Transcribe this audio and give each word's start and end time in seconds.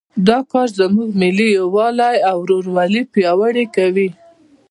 دا 0.27 0.37
کار 0.51 0.67
زموږ 0.79 1.09
ملي 1.21 1.47
یووالی 1.57 2.15
او 2.29 2.37
ورورولي 2.41 3.01
پیاوړی 3.13 3.65
کوي 3.75 4.07